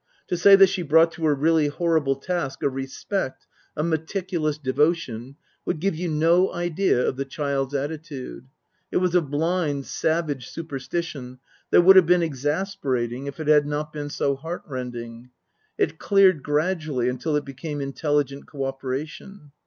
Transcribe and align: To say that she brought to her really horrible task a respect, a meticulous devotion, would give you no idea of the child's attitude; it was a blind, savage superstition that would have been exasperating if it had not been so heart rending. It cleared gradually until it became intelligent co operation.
To 0.29 0.35
say 0.35 0.55
that 0.55 0.69
she 0.69 0.81
brought 0.81 1.11
to 1.11 1.25
her 1.25 1.35
really 1.35 1.67
horrible 1.67 2.15
task 2.15 2.63
a 2.63 2.69
respect, 2.69 3.45
a 3.77 3.83
meticulous 3.83 4.57
devotion, 4.57 5.35
would 5.63 5.79
give 5.79 5.93
you 5.95 6.07
no 6.09 6.51
idea 6.51 7.07
of 7.07 7.17
the 7.17 7.23
child's 7.23 7.75
attitude; 7.75 8.47
it 8.91 8.97
was 8.97 9.13
a 9.13 9.21
blind, 9.21 9.85
savage 9.85 10.49
superstition 10.49 11.37
that 11.69 11.83
would 11.83 11.97
have 11.97 12.07
been 12.07 12.23
exasperating 12.23 13.27
if 13.27 13.39
it 13.39 13.47
had 13.47 13.67
not 13.67 13.93
been 13.93 14.09
so 14.09 14.35
heart 14.35 14.63
rending. 14.67 15.29
It 15.77 15.99
cleared 15.99 16.41
gradually 16.41 17.07
until 17.07 17.35
it 17.35 17.45
became 17.45 17.79
intelligent 17.79 18.47
co 18.47 18.65
operation. 18.65 19.51